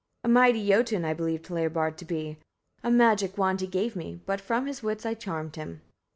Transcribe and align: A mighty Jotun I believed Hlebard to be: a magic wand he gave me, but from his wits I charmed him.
A 0.23 0.27
mighty 0.27 0.67
Jotun 0.67 1.05
I 1.05 1.13
believed 1.13 1.45
Hlebard 1.45 1.95
to 1.97 2.05
be: 2.05 2.39
a 2.81 2.89
magic 2.89 3.37
wand 3.37 3.61
he 3.61 3.67
gave 3.67 3.95
me, 3.95 4.19
but 4.25 4.41
from 4.41 4.65
his 4.65 4.81
wits 4.81 5.05
I 5.05 5.13
charmed 5.13 5.57
him. 5.57 5.83